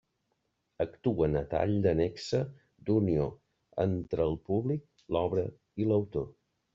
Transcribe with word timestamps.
Actuen 0.83 1.35
a 1.41 1.41
tall 1.49 1.73
de 1.87 1.91
nexe 1.99 2.39
d'unió 2.87 3.27
entre 3.85 4.25
el 4.31 4.39
públic, 4.51 4.83
l'obra 5.17 5.45
i 5.83 5.87
l'autor. 5.93 6.27